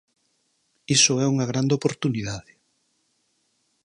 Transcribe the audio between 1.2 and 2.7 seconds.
é unha grande oportunidade.